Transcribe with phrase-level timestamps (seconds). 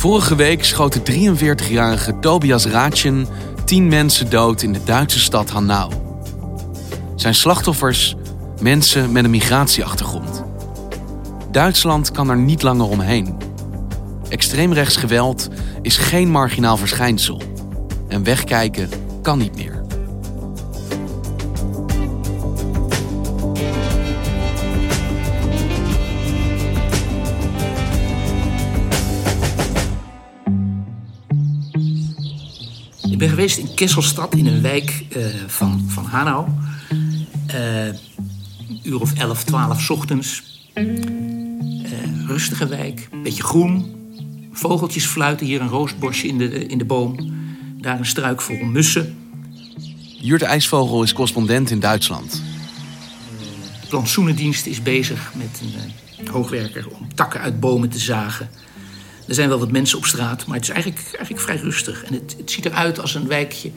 [0.00, 3.26] Vorige week schoot de 43-jarige Tobias Raatjen
[3.64, 5.92] 10 mensen dood in de Duitse stad Hanau.
[7.16, 8.16] Zijn slachtoffers
[8.60, 10.44] mensen met een migratieachtergrond.
[11.50, 13.36] Duitsland kan er niet langer omheen.
[14.28, 15.48] Extreemrechts geweld
[15.82, 17.42] is geen marginaal verschijnsel.
[18.08, 18.88] En wegkijken
[19.22, 19.79] kan niet meer.
[33.10, 36.48] Ik ben geweest in Kesselstad, in een wijk uh, van, van Hanau.
[37.54, 37.86] Uh,
[38.82, 40.42] uur of 11, 12 ochtends.
[40.74, 40.86] Uh,
[42.26, 43.94] rustige wijk, beetje groen.
[44.52, 47.16] Vogeltjes fluiten, hier een roostbosje in de, in de boom.
[47.80, 49.18] Daar een struik vol mussen.
[50.20, 52.42] Jurt IJsvogel is correspondent in Duitsland.
[53.80, 55.62] De plantsoenendienst is bezig met
[56.18, 58.50] een hoogwerker om takken uit bomen te zagen.
[59.30, 62.04] Er zijn wel wat mensen op straat, maar het is eigenlijk, eigenlijk vrij rustig.
[62.04, 63.70] En het, het ziet eruit als een wijkje.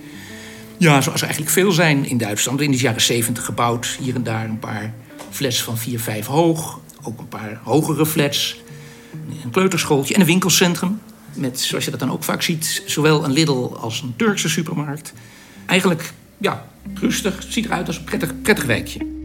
[0.78, 2.62] Ja, zoals er eigenlijk veel zijn in Duitsland.
[2.62, 3.98] In de jaren 70 gebouwd.
[4.02, 4.94] Hier en daar een paar
[5.30, 6.80] flats van 4, 5 hoog.
[7.04, 8.62] Ook een paar hogere flats.
[9.44, 11.00] Een kleuterschooltje en een winkelcentrum.
[11.34, 15.14] Met, zoals je dat dan ook vaak ziet, zowel een Lidl als een Turkse supermarkt.
[15.66, 17.36] Eigenlijk, ja, rustig.
[17.36, 19.23] Het ziet eruit als een prettig, prettig wijkje.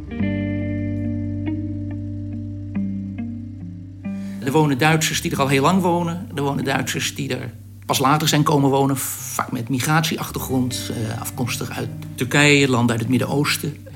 [4.48, 6.28] Er wonen Duitsers die er al heel lang wonen.
[6.34, 7.50] Er wonen Duitsers die er
[7.86, 8.96] pas later zijn komen wonen.
[8.96, 13.86] Vaak met migratieachtergrond, afkomstig uit Turkije, landen uit het Midden-Oosten.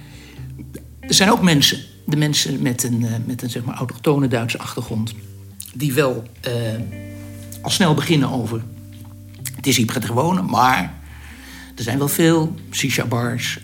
[1.01, 5.15] Er zijn ook mensen, de mensen met een, met een zeg maar, autochtone Duitse achtergrond...
[5.75, 6.53] die wel uh,
[7.63, 8.63] al snel beginnen over...
[9.57, 10.95] het is hier prettig wonen, maar
[11.77, 13.61] er zijn wel veel shisha-bars...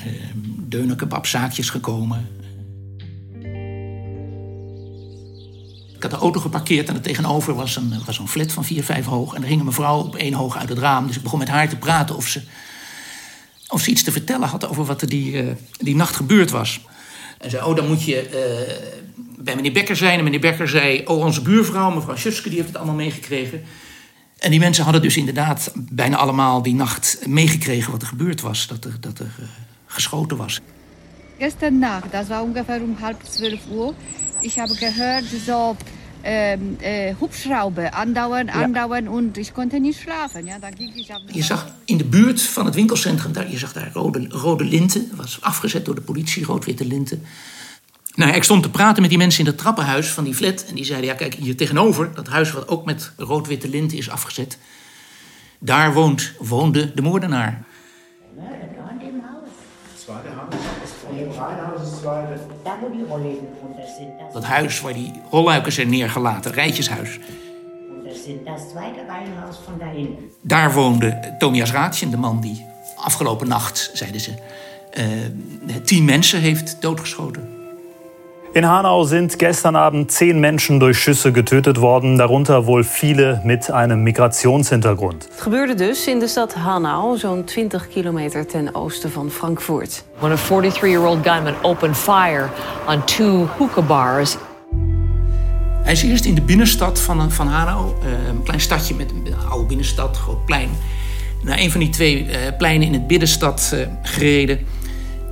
[0.56, 2.28] Deunerkebabzaakjes gekomen...
[5.98, 8.84] Ik had de auto geparkeerd en er tegenover was een, was een flat van 4,
[8.84, 9.34] 5 hoog.
[9.34, 11.06] En er hing een mevrouw op één hoog uit het raam.
[11.06, 12.40] Dus ik begon met haar te praten of ze,
[13.68, 16.80] of iets te vertellen had over wat er die, uh, die nacht gebeurd was.
[17.38, 20.18] En zei, oh, dan moet je uh, bij meneer Becker zijn.
[20.18, 23.62] En meneer Becker zei, oh, onze buurvrouw, mevrouw Schutske, die heeft het allemaal meegekregen.
[24.38, 28.66] En die mensen hadden dus inderdaad bijna allemaal die nacht meegekregen wat er gebeurd was.
[28.66, 29.46] Dat er, dat er uh,
[29.86, 30.60] geschoten was.
[31.38, 33.94] Gestern Nacht, das war ungefähr um halb zwölf Uhr.
[34.42, 35.76] Ich habe gehört, so
[36.24, 39.10] ähm, äh, Hubschrauber andauern, andauern ja.
[39.10, 40.46] und ich konnte nicht schlafen.
[40.46, 43.72] Ja, da ging ich je zag in de buurt van het winkelcentrum, daar, je zag
[43.72, 45.10] daar rode, rode linten.
[45.14, 47.22] was afgezet door de politie, rood-witte linten.
[48.14, 50.64] Nou, ik stond te praten met die mensen in het trappenhuis van die flat.
[50.68, 54.10] En die zeiden, ja kijk, hier tegenover, dat huis wat ook met rood-witte linten is
[54.10, 54.58] afgezet.
[55.58, 57.64] Daar woont, woonde de moordenaar.
[64.32, 67.18] Dat huis waar die rolluiken zijn neergelaten, rijtjeshuis.
[70.40, 74.34] Daar woonde Tomias Raatjen, de man die afgelopen nacht, zeiden ze,
[74.98, 77.57] uh, tien mensen heeft doodgeschoten.
[78.54, 83.70] In Hanau sind gestern Abend zehn Menschen durch Schüsse getötet worden, darunter wohl viele mit
[83.70, 85.28] einem Migrationshintergrund.
[85.30, 90.04] Het gebeurde dus in de stad Hanau, zo'n 20 kilometer ten oosten van Frankfurt.
[90.18, 92.48] When a 43-year-old gunman opened fire
[92.86, 94.36] on two hookah bars.
[95.82, 97.92] Hij is eerst in de binnenstad van, van Hanau,
[98.28, 100.68] een klein stadje met een oude binnenstad, groot plein,
[101.42, 104.58] naar een van die twee uh, pleinen in het binnenstad uh, gereden.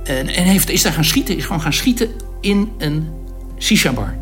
[0.03, 3.07] En, en heeft, is daar gaan schieten, is gewoon gaan schieten in een
[3.59, 4.15] shisha-bar.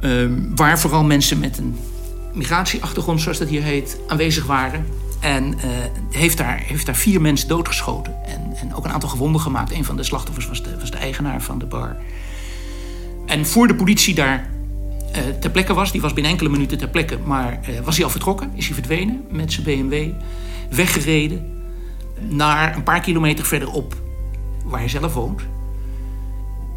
[0.00, 1.76] Um, waar vooral mensen met een
[2.34, 4.86] migratieachtergrond, zoals dat hier heet, aanwezig waren.
[5.20, 5.60] En uh,
[6.10, 8.14] heeft, daar, heeft daar vier mensen doodgeschoten.
[8.24, 9.72] En, en ook een aantal gewonden gemaakt.
[9.72, 11.96] Een van de slachtoffers was de, was de eigenaar van de bar.
[13.26, 14.50] En voor de politie daar
[15.16, 18.04] uh, ter plekke was, die was binnen enkele minuten ter plekke, maar uh, was hij
[18.04, 20.10] al vertrokken, is hij verdwenen met zijn BMW,
[20.70, 21.57] weggereden
[22.28, 23.96] naar een paar kilometer verderop,
[24.64, 25.42] waar hij zelf woont.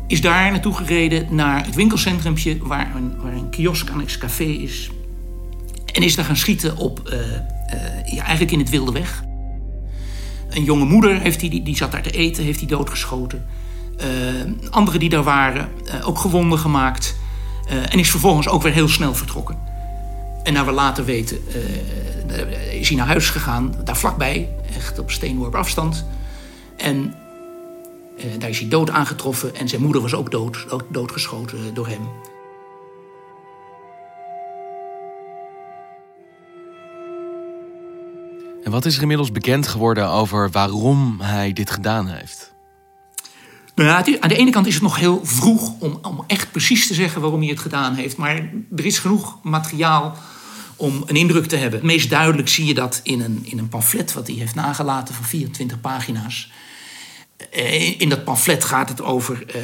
[0.08, 4.92] Is daar naartoe gereden naar het winkelcentrumpje waar een, waar een kiosk annex café is.
[5.94, 7.14] En is daar gaan schieten op, uh,
[8.14, 9.24] ja, eigenlijk in het wilde weg.
[10.50, 13.46] Een jonge moeder heeft die, die zat daar te eten, heeft hij doodgeschoten.
[13.98, 15.70] Uh, anderen die daar waren,
[16.04, 17.20] ook gewonden gemaakt.
[17.90, 19.71] En is vervolgens ook weer heel snel vertrokken.
[20.44, 21.38] En naar we later weten,
[22.72, 26.06] is hij naar huis gegaan, daar vlakbij, echt op steenworp afstand.
[26.78, 27.16] En
[28.38, 32.10] daar is hij dood aangetroffen en zijn moeder was ook dood, dood doodgeschoten door hem.
[38.64, 42.54] En wat is er inmiddels bekend geworden over waarom hij dit gedaan heeft?
[43.76, 46.88] Nou ja, aan de ene kant is het nog heel vroeg om, om echt precies
[46.88, 48.18] te zeggen waarom hij het gedaan heeft.
[48.18, 48.36] Maar
[48.76, 50.16] er is genoeg materiaal
[50.82, 51.80] om een indruk te hebben.
[51.80, 55.16] Het meest duidelijk zie je dat in een, in een pamflet wat hij heeft nagelaten
[55.16, 56.52] van 24 pagina's.
[57.52, 59.64] Eh, in dat pamflet gaat het over uh,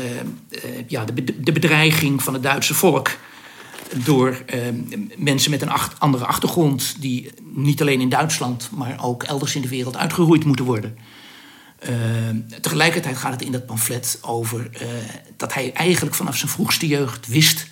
[0.50, 3.18] uh, ja, de, de bedreiging van het Duitse volk
[3.94, 4.44] door
[5.18, 9.68] mensen met een andere achtergrond, die niet alleen in Duitsland, maar ook elders in de
[9.68, 10.98] wereld uitgeroeid moeten worden.
[12.62, 14.70] Tegelijkertijd gaat het in dat pamflet over
[15.38, 17.67] dat hij eigenlijk vanaf zijn vroegste jeugd wist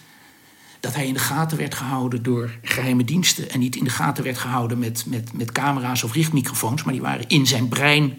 [0.85, 3.49] dat hij in de gaten werd gehouden door geheime diensten.
[3.49, 7.01] En niet in de gaten werd gehouden met, met, met camera's of richtmicrofoons, maar die
[7.01, 8.13] waren in zijn brein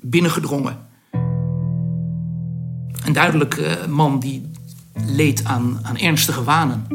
[0.00, 0.86] binnengedrongen.
[3.04, 4.50] Een duidelijke man die
[5.06, 6.86] leed aan, aan ernstige wanen.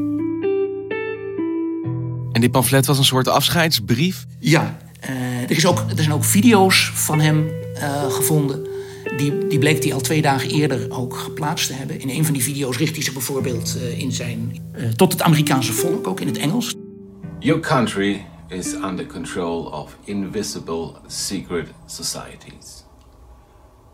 [2.32, 4.26] En dit pamflet was een soort afscheidsbrief?
[4.40, 4.78] Ja,
[5.10, 8.68] uh, er, is ook, er zijn ook video's van hem uh, gevonden.
[9.18, 12.00] Die, die bleek hij al twee dagen eerder ook geplaatst te hebben.
[12.00, 14.62] In een van die video's richt hij zich bijvoorbeeld uh, in zijn,
[14.96, 16.76] tot het Amerikaanse volk, ook in het Engels.
[17.40, 22.84] Your country is under control of invisible secret societies.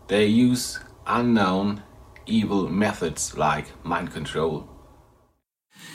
[0.06, 0.78] They use
[1.18, 1.78] unknown
[2.24, 4.72] evil methods like mind control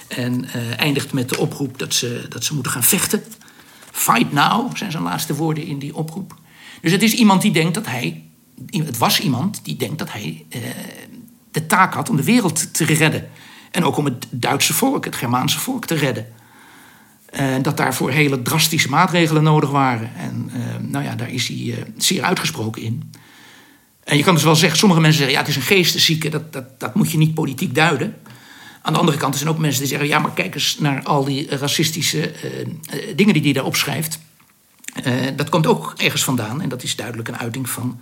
[0.08, 3.24] en uh, eindigt met de oproep dat ze, dat ze moeten gaan vechten.
[3.92, 6.36] Fight now zijn zijn laatste woorden in die oproep.
[6.82, 8.29] Dus het is iemand die denkt dat hij.
[8.68, 10.62] Het was iemand die denkt dat hij uh,
[11.52, 13.30] de taak had om de wereld te redden.
[13.72, 16.28] En ook om het Duitse volk, het Germaanse volk te redden.
[17.30, 20.12] En uh, dat daarvoor hele drastische maatregelen nodig waren.
[20.16, 20.52] En
[20.90, 23.12] nou ja, daar is hij zeer uitgesproken in.
[24.04, 26.54] En je kan dus wel zeggen, sommige mensen zeggen: ja, het is een geesteszieke, dat,
[26.54, 28.16] dat, dat moet je niet politiek duiden.
[28.82, 31.24] Aan de andere kant zijn ook mensen die zeggen: ja, maar kijk eens naar al
[31.24, 32.32] die racistische
[33.16, 34.20] dingen die hij daar opschrijft.
[35.36, 38.00] Dat komt ook ergens vandaan en dat is duidelijk een uiting van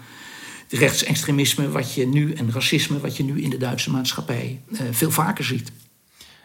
[0.69, 4.61] rechtsextremisme wat je nu en racisme wat je nu in de Duitse maatschappij
[4.91, 5.71] veel vaker ziet.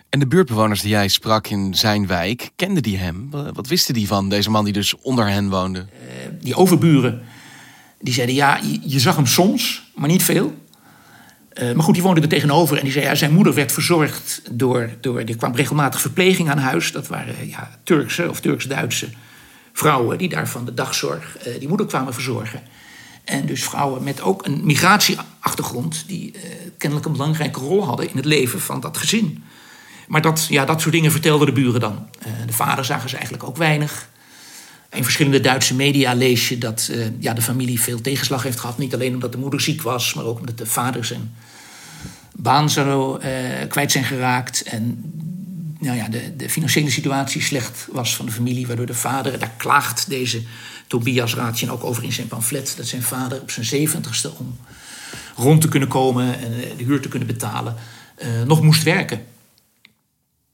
[0.08, 3.30] En de buurtbewoners die jij sprak in zijn wijk, kenden die hem?
[3.30, 5.86] Wat wisten die van deze man die dus onder hen woonde?
[6.40, 7.22] die overburen,
[8.00, 10.54] die zeiden ja, je, je zag hem soms, maar niet veel.
[11.54, 13.04] Uh, maar goed, die woonde er tegenover en die zei...
[13.04, 14.90] Ja, zijn moeder werd verzorgd door...
[15.00, 16.92] door er kwam regelmatig verpleging aan huis.
[16.92, 19.08] Dat waren ja, Turkse of Turks-Duitse
[19.72, 20.18] vrouwen...
[20.18, 22.62] die daar van de dagzorg uh, die moeder kwamen verzorgen.
[23.32, 26.04] En dus vrouwen met ook een migratieachtergrond...
[26.06, 26.40] die uh,
[26.78, 29.44] kennelijk een belangrijke rol hadden in het leven van dat gezin.
[30.08, 32.08] Maar dat, ja, dat soort dingen vertelden de buren dan.
[32.46, 34.10] de vader zagen ze eigenlijk ook weinig...
[34.92, 38.78] In verschillende Duitse media lees je dat uh, ja, de familie veel tegenslag heeft gehad.
[38.78, 41.34] Niet alleen omdat de moeder ziek was, maar ook omdat de vader zijn
[42.32, 43.20] baan zo
[43.68, 44.62] kwijt zijn geraakt.
[44.62, 45.12] En
[45.82, 49.52] nou ja, de, de, financiële situatie slecht was van de familie, waardoor de vader, daar
[49.56, 50.42] klaagt deze
[50.92, 54.58] Tobias Raadje ook over in zijn pamflet, dat zijn vader op zijn zeventigste om
[55.36, 57.76] rond te kunnen komen en eh, de huur te kunnen betalen,
[58.22, 59.24] uh, nog moest werken.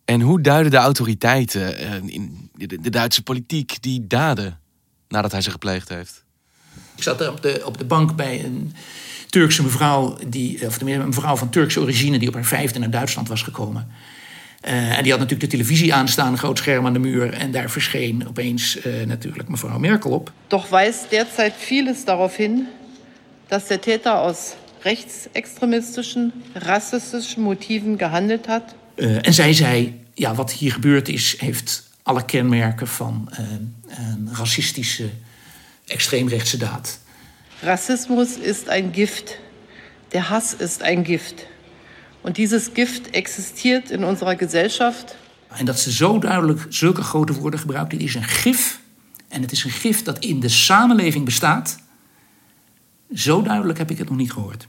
[0.04, 1.78] En hoe duiden de autoriteiten
[2.08, 4.60] in de Duitse politiek die daden
[5.08, 6.24] nadat hij ze gepleegd heeft?
[6.96, 8.74] Ik zat op de, op de bank bij een
[9.28, 13.28] Turkse mevrouw, die, of een mevrouw van Turkse origine, die op haar vijfde naar Duitsland
[13.28, 13.88] was gekomen.
[14.64, 17.32] Uh, en die had natuurlijk de televisie aanstaan, een groot scherm aan de muur.
[17.32, 20.32] En daar verscheen opeens uh, natuurlijk mevrouw Merkel op.
[20.46, 22.66] Doch wijst derzeit vieles darauf hin,
[23.48, 28.74] dass der Täter aus rechtsextremistischen, rassistischen Motiven gehandelt hat.
[28.96, 33.28] Uh, en zij zei, ja, wat hier gebeurd is, heeft alle kenmerken van
[33.86, 35.08] een racistische,
[35.86, 36.98] extreemrechtse daad.
[37.62, 39.38] Rassismus ist ein Gift.
[40.12, 41.46] Der Hass ist ein Gift.
[42.20, 45.16] Und dieses Gift existiert in unserer Gesellschaft.
[45.48, 47.90] En dat ze zo duidelijk zulke grote woorden gebruikt.
[47.90, 48.80] Dit is een gif.
[49.28, 51.78] En het is een gif dat in de samenleving bestaat.
[53.14, 54.68] Zo duidelijk heb ik het nog niet gehoord.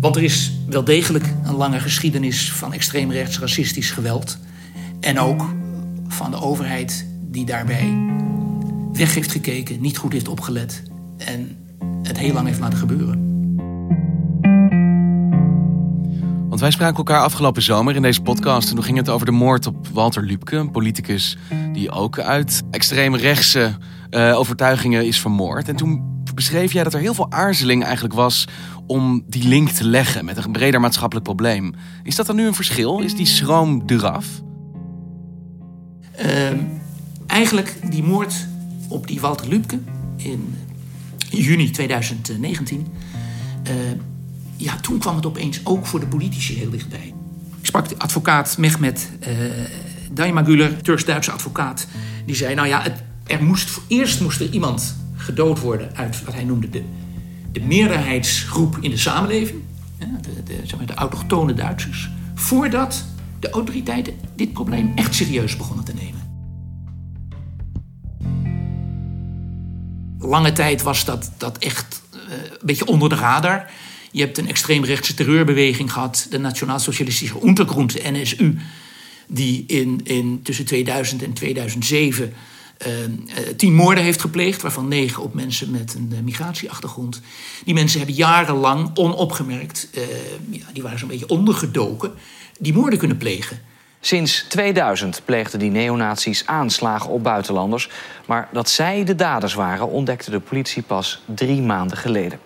[0.00, 4.38] Want er is wel degelijk een lange geschiedenis van extreemrechts racistisch geweld.
[5.00, 5.54] En ook
[6.08, 8.12] van de overheid die daarbij
[8.92, 10.82] weg heeft gekeken, niet goed heeft opgelet
[11.16, 11.56] en
[12.02, 13.32] het heel lang heeft laten gebeuren.
[16.48, 18.68] Want wij spraken elkaar afgelopen zomer in deze podcast.
[18.68, 21.36] En toen ging het over de moord op Walter Lübke, een politicus
[21.72, 23.76] die ook uit extreme rechtse
[24.10, 25.68] uh, overtuigingen is vermoord.
[25.68, 28.48] En toen beschreef jij dat er heel veel aarzeling eigenlijk was
[28.86, 31.74] om die link te leggen met een breder maatschappelijk probleem.
[32.02, 33.00] Is dat dan nu een verschil?
[33.00, 34.26] Is die schroom eraf?
[36.24, 36.58] Uh,
[37.26, 38.46] eigenlijk die moord
[38.88, 39.78] op die Walter Lübke
[40.16, 40.54] in
[41.30, 42.86] juni 2019.
[43.68, 43.72] Uh,
[44.56, 47.14] ja, toen kwam het opeens ook voor de politici heel dichtbij.
[47.60, 49.10] Ik sprak de advocaat Mehmet
[50.16, 51.86] uh, Turks-Duitse advocaat.
[52.26, 56.34] Die zei, nou ja, het, er moest, eerst moest er iemand gedood worden uit wat
[56.34, 56.82] hij noemde de,
[57.52, 59.62] de meerderheidsgroep in de samenleving.
[59.98, 62.10] De, de, zeg maar, de autochtone Duitsers.
[62.34, 63.04] Voordat
[63.40, 66.13] de autoriteiten dit probleem echt serieus begonnen te nemen.
[70.26, 73.70] Lange tijd was dat, dat echt uh, een beetje onder de radar.
[74.10, 78.58] Je hebt een extreemrechtse terreurbeweging gehad, de Nationaal-Socialistische Untergrund, NSU,
[79.26, 82.32] die in, in tussen 2000 en 2007
[82.86, 83.08] uh, uh,
[83.56, 87.20] tien moorden heeft gepleegd, waarvan negen op mensen met een migratieachtergrond.
[87.64, 89.88] Die mensen hebben jarenlang onopgemerkt,
[90.50, 92.12] ja, die waren zo'n beetje ondergedoken,
[92.58, 93.60] die moorden kunnen plegen.
[94.04, 97.88] Sinds 2000 pleegden die neonazies aanslagen op buitenlanders.
[98.26, 102.38] Maar dat zij de daders waren, ontdekte de politie pas drie maanden geleden.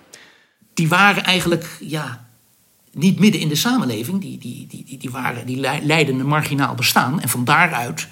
[0.75, 2.29] Die waren eigenlijk ja,
[2.93, 4.21] niet midden in de samenleving.
[4.21, 7.21] Die, die, die, die, waren, die leidden een marginaal bestaan.
[7.21, 8.09] En van daaruit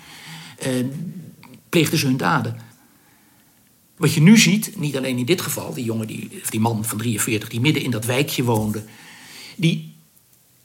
[0.67, 0.87] uh,
[1.69, 2.57] pleegden ze hun daden.
[3.97, 6.99] Wat je nu ziet, niet alleen in dit geval, die jongen, die, die man van
[6.99, 8.85] 43 die midden in dat wijkje woonde,
[9.57, 9.96] die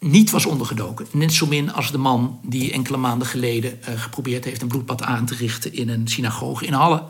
[0.06, 1.06] niet was ondergedoken.
[1.12, 5.04] Net zo min als de man die enkele maanden geleden uh, geprobeerd heeft een bloedbad
[5.04, 7.04] aan te richten in een synagoge in Halle.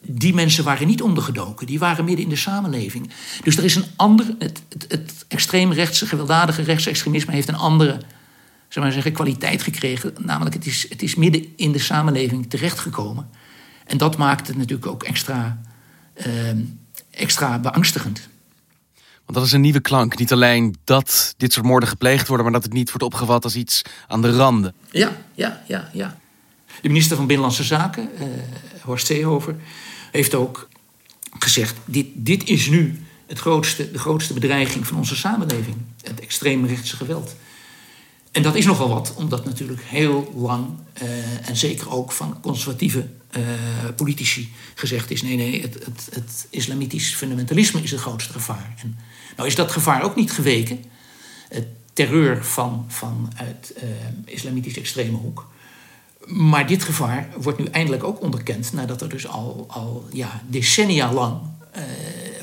[0.00, 3.10] Die mensen waren niet ondergedoken, die waren midden in de samenleving.
[3.42, 8.00] Dus er is een andere, het, het, het extreemrechtse, gewelddadige rechtsextremisme heeft een andere
[8.68, 10.14] zeg maar zeggen, kwaliteit gekregen.
[10.18, 13.28] Namelijk, het is, het is midden in de samenleving terechtgekomen.
[13.86, 15.60] En dat maakt het natuurlijk ook extra,
[16.26, 16.26] uh,
[17.10, 18.28] extra beangstigend.
[19.30, 20.18] Want dat is een nieuwe klank.
[20.18, 23.56] Niet alleen dat dit soort moorden gepleegd worden, maar dat het niet wordt opgevat als
[23.56, 24.74] iets aan de randen.
[24.90, 26.18] Ja, ja, ja, ja.
[26.82, 28.24] De minister van Binnenlandse Zaken, uh,
[28.82, 29.56] Horst Seehofer,
[30.10, 30.68] heeft ook
[31.38, 36.96] gezegd: dit, dit is nu het grootste, de grootste bedreiging van onze samenleving: het extreemrechtse
[36.96, 37.34] geweld.
[38.30, 40.68] En dat is nogal wat, omdat natuurlijk heel lang,
[41.02, 43.06] uh, en zeker ook van conservatieve
[43.36, 43.42] uh,
[43.96, 48.74] politici, gezegd is: nee, nee, het, het, het, islamitisch fundamentalisme is het grootste gevaar.
[48.82, 48.98] En
[49.36, 50.84] nou is dat gevaar ook niet geweken.
[51.48, 53.82] Het terreur van, vanuit uh,
[54.24, 55.48] islamitisch extreme hoek.
[56.26, 61.12] Maar dit gevaar wordt nu eindelijk ook onderkend, nadat er dus al, al ja, decennia
[61.12, 61.40] lang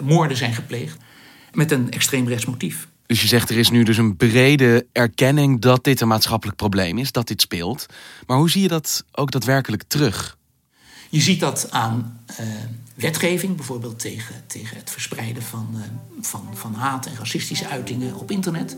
[0.04, 0.98] moorden zijn gepleegd
[1.54, 2.88] met een extreem rechtsmotief.
[3.08, 6.98] Dus je zegt er is nu dus een brede erkenning dat dit een maatschappelijk probleem
[6.98, 7.86] is, dat dit speelt.
[8.26, 10.38] Maar hoe zie je dat ook daadwerkelijk terug?
[11.10, 12.46] Je ziet dat aan uh,
[12.96, 15.82] wetgeving, bijvoorbeeld tegen, tegen het verspreiden van, uh,
[16.22, 18.78] van, van haat en racistische uitingen op internet.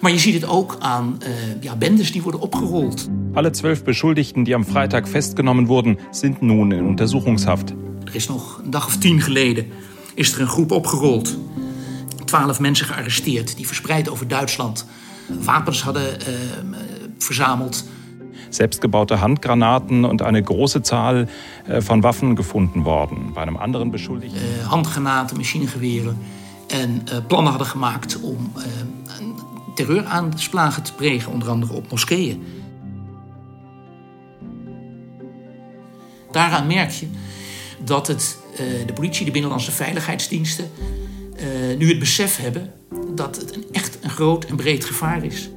[0.00, 3.08] Maar je ziet het ook aan uh, ja, bendes die worden opgerold.
[3.32, 7.72] Alle zwölf Beschuldigten die am Freitag festgenommen wurden, sind nun in Untersuchungshaft.
[8.04, 9.66] Er is nog een dag of tien geleden
[10.14, 11.36] is er een groep opgerold
[12.30, 14.86] twaalf mensen gearresteerd die verspreid over Duitsland
[15.26, 16.76] wapens hadden uh,
[17.18, 17.84] verzameld.
[18.48, 21.28] Selbstgebaute Handgranaten und eine große Zahl
[21.66, 23.32] äh, von Waffen gefunden worden.
[23.34, 24.40] Bei einem anderen Beschuldigten.
[24.40, 26.18] Uh, handgranaten, machinegeweren.
[26.68, 28.52] En uh, plannen hadden gemaakt om
[29.74, 32.44] terreuraanslagen te plegen, onder andere op moskeeën.
[36.32, 37.06] Daaraan merk je
[37.84, 38.38] dat het,
[38.86, 40.70] de politie, de binnenlandse veiligheidsdiensten
[41.80, 42.72] nu het besef hebben
[43.14, 45.50] dat het een, echt een groot en breed gevaar is.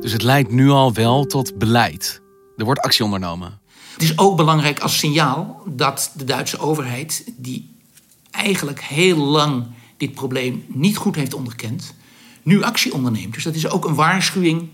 [0.00, 2.20] Dus het leidt nu al wel tot beleid.
[2.56, 3.58] Er wordt actie ondernomen.
[3.92, 7.74] Het is ook belangrijk als signaal dat de Duitse overheid, die
[8.30, 11.94] eigenlijk heel lang dit probleem niet goed heeft onderkend,
[12.42, 13.34] nu actie onderneemt.
[13.34, 14.68] Dus dat is ook een waarschuwing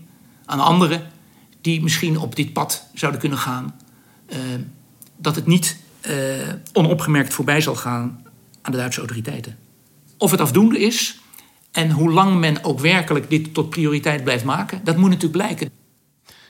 [0.45, 1.11] aan anderen
[1.61, 3.75] die misschien op dit pad zouden kunnen gaan.
[4.29, 4.37] Uh,
[5.17, 8.25] dat het niet uh, onopgemerkt voorbij zal gaan
[8.61, 9.57] aan de Duitse autoriteiten.
[10.17, 11.19] Of het afdoende is
[11.71, 15.69] en hoe lang men ook werkelijk dit tot prioriteit blijft maken, dat moet natuurlijk blijken.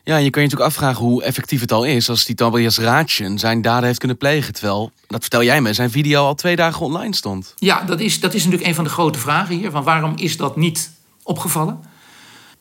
[0.04, 3.40] Ja, je kan je natuurlijk afvragen hoe effectief het al is als die Tobias Raatjen
[3.40, 4.54] zijn daden heeft kunnen plegen.
[4.54, 7.54] Terwijl, dat vertel jij me, zijn video al twee dagen online stond.
[7.58, 9.72] Ja, dat is, dat is natuurlijk een van de grote vragen hier.
[9.72, 10.92] Van waarom is dat niet
[11.24, 11.80] opgevallen?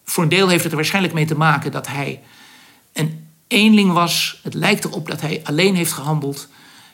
[0.05, 2.23] Voor een deel heeft het er waarschijnlijk mee te maken dat hij
[2.93, 4.41] een eenling was.
[4.43, 6.49] Het lijkt erop dat hij alleen heeft gehandeld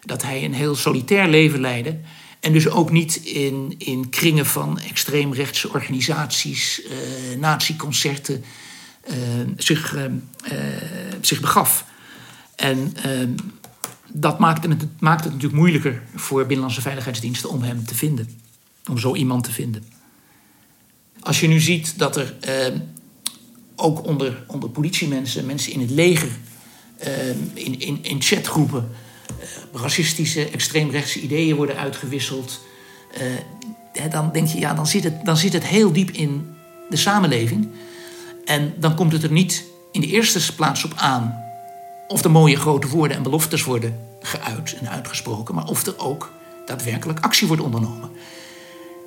[0.05, 1.99] dat hij een heel solitair leven leidde.
[2.41, 8.45] En dus ook niet in, in kringen van extreemrechtse organisaties, uh, natieconcerten,
[9.11, 9.15] uh,
[9.57, 10.05] zich, uh,
[11.21, 11.85] zich begaf.
[12.57, 12.95] En
[14.07, 18.39] dat maakt het, maakt het natuurlijk moeilijker voor binnenlandse veiligheidsdiensten om hem te vinden.
[18.89, 19.85] Om zo iemand te vinden.
[21.21, 22.35] Als je nu ziet dat er
[23.77, 26.31] ook onder, onder politiemensen, mensen in het leger,
[27.55, 28.91] in, in, in chatgroepen,
[29.73, 32.61] racistische, extreemrechtse ideeën worden uitgewisseld.
[33.95, 36.55] Uh, dan denk je, ja, dan zit, het, dan zit het heel diep in
[36.89, 37.69] de samenleving.
[38.45, 41.45] En dan komt het er niet in de eerste plaats op aan
[42.09, 46.33] of er mooie grote woorden en beloftes worden geuit en uitgesproken, maar of er ook
[46.67, 48.11] daadwerkelijk actie wordt ondernomen.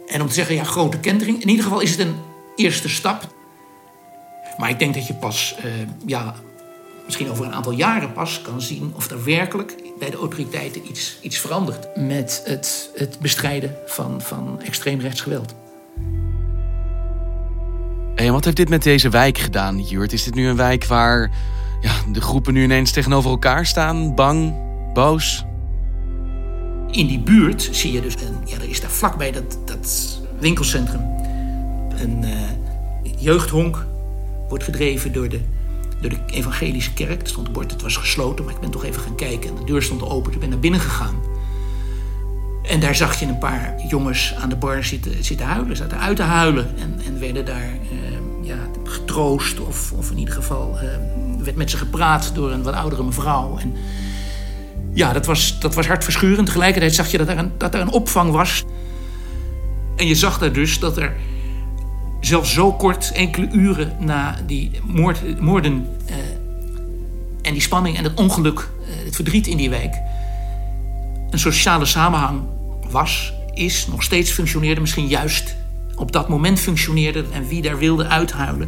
[0.07, 2.15] En om te zeggen, ja, grote kentering, in ieder geval is het een
[2.55, 3.27] eerste stap.
[4.57, 5.71] Maar ik denk dat je pas, uh,
[6.05, 6.35] ja,
[7.05, 11.17] misschien over een aantal jaren pas kan zien of er werkelijk bij de autoriteiten iets,
[11.21, 15.55] iets verandert met het, het bestrijden van, van extreemrechts geweld.
[18.15, 20.13] En wat heeft dit met deze wijk gedaan, Jurt?
[20.13, 21.31] Is dit nu een wijk waar
[21.81, 24.15] ja, de groepen nu ineens tegenover elkaar staan?
[24.15, 24.55] Bang,
[24.93, 25.45] boos?
[26.91, 31.01] In die buurt zie je dus, een, ja, er is daar vlakbij dat, dat winkelcentrum
[31.97, 32.31] een uh,
[33.17, 33.85] jeugdhonk
[34.49, 35.39] wordt gedreven door de,
[36.03, 37.21] door de evangelische kerk.
[37.21, 39.49] Er stond een bord, het was gesloten, maar ik ben toch even gaan kijken.
[39.49, 41.15] En de deur stond open, ik ben naar binnen gegaan.
[42.63, 46.15] En daar zag je een paar jongens aan de bar zitten, zitten huilen, zaten uit
[46.15, 46.77] te huilen.
[46.77, 51.69] En, en werden daar uh, ja, getroost, of, of in ieder geval uh, werd met
[51.69, 53.57] ze gepraat door een wat oudere mevrouw.
[53.57, 53.73] En
[54.93, 56.45] ja, dat was, dat was hartverscheurend.
[56.45, 58.63] Tegelijkertijd zag je dat er, een, dat er een opvang was.
[59.95, 61.15] En je zag daar dus dat er
[62.25, 66.15] zelfs zo kort, enkele uren na die moord, moorden uh,
[67.41, 69.95] en die spanning en het ongeluk, uh, het verdriet in die wijk,
[71.29, 72.41] een sociale samenhang
[72.89, 75.55] was, is, nog steeds functioneerde, misschien juist
[75.95, 78.67] op dat moment functioneerde en wie daar wilde uithuilen.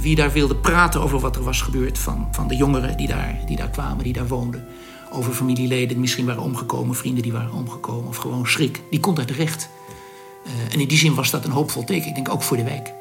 [0.00, 3.38] Wie daar wilde praten over wat er was gebeurd van, van de jongeren die daar,
[3.46, 4.64] die daar kwamen, die daar woonden.
[5.12, 8.82] Over familieleden die misschien waren omgekomen, vrienden die waren omgekomen of gewoon schrik.
[8.90, 9.68] Die kon daar terecht.
[10.50, 12.64] Uh, en in die zin was dat een hoopvol teken, ik denk ook voor de
[12.64, 12.92] wijk.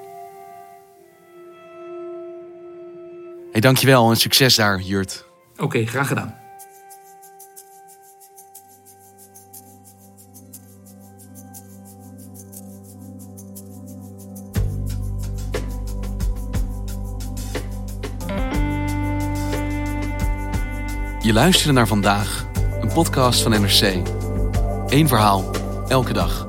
[3.51, 5.25] Hey, dankjewel en succes daar, Jurt.
[5.53, 6.37] Oké, okay, graag gedaan.
[21.21, 22.45] Je luisterde naar vandaag,
[22.81, 23.97] een podcast van NRC.
[24.87, 25.51] Eén verhaal,
[25.87, 26.48] elke dag.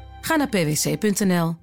[0.21, 1.60] Ga naar pwc.nl.